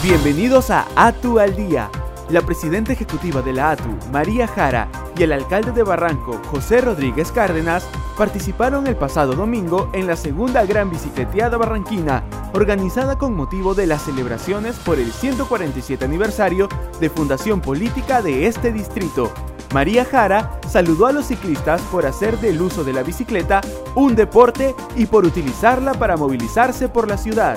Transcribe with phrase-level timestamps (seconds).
[0.00, 1.90] Bienvenidos a ATU al Día.
[2.30, 7.32] La presidenta ejecutiva de la ATU, María Jara, y el alcalde de Barranco, José Rodríguez
[7.32, 7.84] Cárdenas,
[8.16, 12.22] participaron el pasado domingo en la segunda Gran Bicicleteada Barranquina,
[12.52, 16.68] organizada con motivo de las celebraciones por el 147 aniversario
[17.00, 19.32] de Fundación Política de este distrito.
[19.74, 23.62] María Jara saludó a los ciclistas por hacer del uso de la bicicleta
[23.96, 27.56] un deporte y por utilizarla para movilizarse por la ciudad.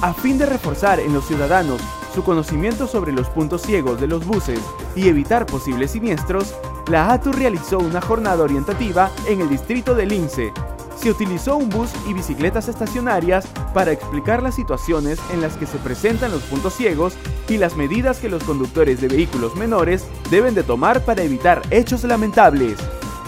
[0.00, 1.80] A fin de reforzar en los ciudadanos
[2.14, 4.60] su conocimiento sobre los puntos ciegos de los buses
[4.94, 6.54] y evitar posibles siniestros,
[6.88, 10.52] la ATU realizó una jornada orientativa en el distrito de Lince.
[10.96, 15.78] Se utilizó un bus y bicicletas estacionarias para explicar las situaciones en las que se
[15.78, 17.14] presentan los puntos ciegos
[17.48, 22.04] y las medidas que los conductores de vehículos menores deben de tomar para evitar hechos
[22.04, 22.78] lamentables.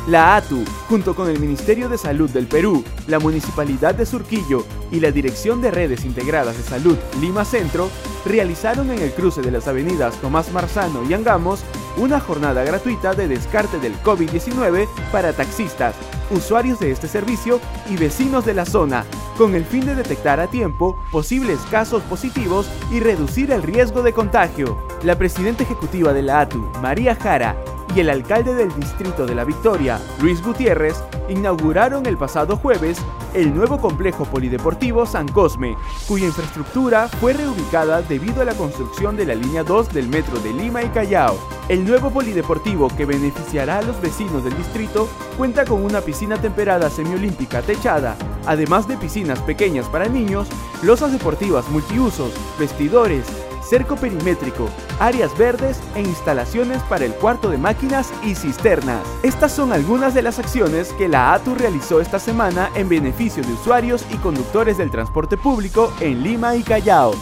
[0.06, 4.98] La ATU, junto con el Ministerio de Salud del Perú, la Municipalidad de Surquillo y
[4.98, 7.90] la Dirección de Redes Integradas de Salud Lima Centro,
[8.24, 11.64] realizaron en el cruce de las avenidas Tomás Marzano y Angamos
[11.96, 15.94] una jornada gratuita de descarte del COVID-19 para taxistas,
[16.30, 19.04] usuarios de este servicio y vecinos de la zona,
[19.36, 24.12] con el fin de detectar a tiempo posibles casos positivos y reducir el riesgo de
[24.12, 24.78] contagio.
[25.02, 27.56] La presidenta ejecutiva de la ATU, María Jara,
[27.94, 32.98] y el alcalde del distrito de La Victoria, Luis Gutiérrez, inauguraron el pasado jueves
[33.34, 35.76] el nuevo complejo polideportivo San Cosme,
[36.08, 40.52] cuya infraestructura fue reubicada debido a la construcción de la línea 2 del metro de
[40.52, 41.38] Lima y Callao.
[41.68, 46.90] El nuevo polideportivo que beneficiará a los vecinos del distrito cuenta con una piscina temperada
[46.90, 48.16] semiolímpica techada,
[48.46, 50.48] además de piscinas pequeñas para niños,
[50.82, 53.26] losas deportivas multiusos, vestidores,
[53.70, 54.68] cerco perimétrico,
[54.98, 59.00] áreas verdes e instalaciones para el cuarto de máquinas y cisternas.
[59.22, 63.52] Estas son algunas de las acciones que la ATU realizó esta semana en beneficio de
[63.52, 67.14] usuarios y conductores del transporte público en Lima y Callao.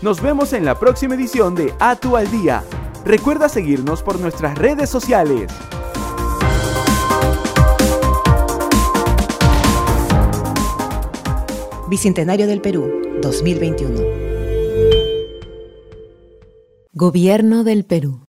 [0.00, 2.62] Nos vemos en la próxima edición de ATU al Día.
[3.04, 5.52] Recuerda seguirnos por nuestras redes sociales.
[11.88, 14.35] Bicentenario del Perú, 2021.
[16.98, 18.25] Gobierno del Perú.